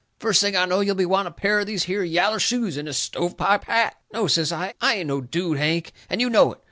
First 0.17 0.41
thing 0.41 0.55
I 0.57 0.65
know 0.65 0.79
you'll 0.79 0.95
be 0.95 1.05
wanting 1.05 1.29
a 1.29 1.35
pair 1.35 1.59
of 1.59 1.67
these 1.67 1.83
here 1.83 2.01
yaller 2.01 2.39
shoes 2.39 2.75
and 2.75 2.89
a 2.89 2.91
stove 2.91 3.37
pipe 3.37 3.65
hat." 3.65 3.97
"No," 4.11 4.25
says 4.25 4.51
I, 4.51 4.73
"I 4.81 4.95
ain't 4.95 5.07
no 5.09 5.21
dude, 5.21 5.59
Hank, 5.59 5.91
and 6.09 6.19
you 6.19 6.27
know 6.27 6.53
it. 6.53 6.59